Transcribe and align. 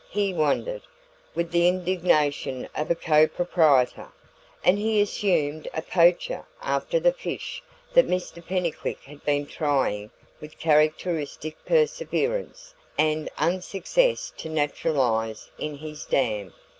he 0.09 0.33
wondered, 0.33 0.81
with 1.35 1.51
the 1.51 1.67
indignation 1.67 2.67
of 2.73 2.89
a 2.89 2.95
co 2.95 3.27
proprietor; 3.27 4.07
and 4.63 4.79
he 4.79 4.99
assumed 4.99 5.67
a 5.75 5.81
poacher 5.83 6.43
after 6.59 6.99
the 6.99 7.13
fish 7.13 7.61
that 7.93 8.07
Mr 8.07 8.43
Pennycuick 8.43 9.01
had 9.03 9.23
been 9.25 9.45
trying 9.45 10.09
with 10.39 10.57
characteristic 10.57 11.55
perseverance 11.67 12.73
and 12.97 13.29
unsuccess 13.37 14.33
to 14.37 14.49
naturalise 14.49 15.51
in 15.59 15.75
his 15.75 16.03
dam. 16.05 16.51